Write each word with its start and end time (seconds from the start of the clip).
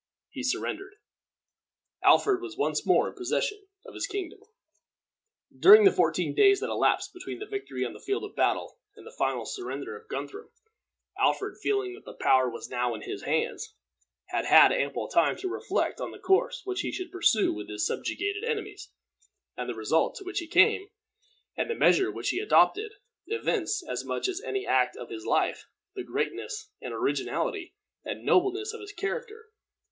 He 0.31 0.41
surrendered. 0.41 0.93
Alfred 2.03 2.41
was 2.41 2.57
once 2.57 2.87
more 2.87 3.07
in 3.07 3.13
possession 3.13 3.67
of 3.85 3.93
his 3.93 4.07
kingdom. 4.07 4.39
During 5.55 5.83
the 5.83 5.91
fourteen 5.91 6.33
days 6.33 6.59
that 6.59 6.71
elapsed 6.71 7.13
between 7.13 7.37
the 7.37 7.45
victory 7.45 7.85
on 7.85 7.93
the 7.93 7.99
field 7.99 8.23
of 8.23 8.35
battle 8.35 8.79
and 8.95 9.05
the 9.05 9.11
final 9.15 9.45
surrender 9.45 9.95
of 9.95 10.07
Guthrum, 10.07 10.49
Alfred, 11.19 11.59
feeling 11.61 11.93
that 11.93 12.05
the 12.05 12.15
power 12.15 12.49
was 12.49 12.67
now 12.67 12.95
in 12.95 13.03
his 13.03 13.21
hands, 13.25 13.75
had 14.29 14.45
had 14.45 14.71
ample 14.71 15.07
time 15.07 15.35
to 15.37 15.47
reflect 15.47 16.01
on 16.01 16.09
the 16.09 16.17
course 16.17 16.63
which 16.65 16.81
he 16.81 16.91
should 16.91 17.11
pursue 17.11 17.53
with 17.53 17.69
his 17.69 17.85
subjugated 17.85 18.43
enemies; 18.43 18.89
and 19.55 19.69
the 19.69 19.75
result 19.75 20.15
to 20.15 20.23
which 20.23 20.39
he 20.39 20.47
came, 20.47 20.87
and 21.55 21.69
the 21.69 21.75
measure 21.75 22.11
which 22.11 22.29
he 22.29 22.39
adopted, 22.39 22.93
evince, 23.27 23.87
as 23.87 24.03
much 24.03 24.27
as 24.27 24.41
any 24.41 24.65
act 24.65 24.97
of 24.97 25.11
his 25.11 25.27
life, 25.27 25.67
the 25.93 26.01
greatness, 26.03 26.71
and 26.81 26.91
originality, 26.91 27.75
and 28.03 28.25
nobleness 28.25 28.73
of 28.73 28.81
his 28.81 28.91
character. 28.93 29.49